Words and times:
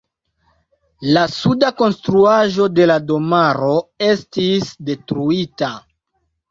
La 1.17 1.25
suda 1.33 1.69
konstruaĵo 1.83 2.67
de 2.79 2.89
la 2.93 2.97
domaro 3.13 3.71
estis 4.11 4.75
detruita. 4.91 5.73